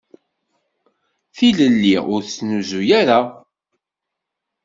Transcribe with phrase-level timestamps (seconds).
[1.35, 3.19] Tilelli ur tettnuz ara.